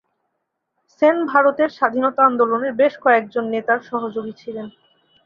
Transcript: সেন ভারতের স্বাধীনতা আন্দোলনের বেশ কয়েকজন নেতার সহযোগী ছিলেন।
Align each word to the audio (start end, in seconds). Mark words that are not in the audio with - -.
সেন 0.93 1.17
ভারতের 1.25 1.69
স্বাধীনতা 1.69 2.21
আন্দোলনের 2.25 2.73
বেশ 2.73 2.93
কয়েকজন 2.97 3.43
নেতার 3.45 3.79
সহযোগী 3.81 4.33
ছিলেন। 4.37 4.67